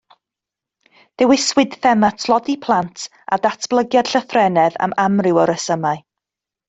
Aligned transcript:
Dewiswyd 1.21 1.75
thema 1.83 2.09
tlodi 2.23 2.55
plant 2.63 3.03
a 3.37 3.39
datblygiad 3.45 4.13
llythrennedd 4.15 4.81
am 4.87 4.97
amryw 5.05 5.43
o 5.45 5.47
resymau 5.53 6.03